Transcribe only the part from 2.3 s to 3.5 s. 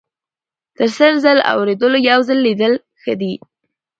لیدل ښه دي.